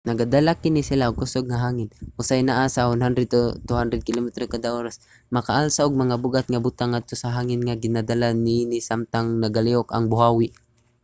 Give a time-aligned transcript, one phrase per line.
[0.09, 1.89] nagadala kini sila og kusog nga hangin
[2.21, 7.15] usahay naa sa 100-200 kilometro kada oras ug makaalsa og mga bug-at nga butang ngadto
[7.17, 10.47] sa hangin nga ginadala niini samtang nagalihok ang buhawi